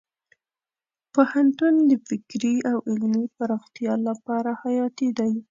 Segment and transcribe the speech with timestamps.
[1.13, 5.31] پوهنتون د فکري او علمي پراختیا لپاره حیاتي دی.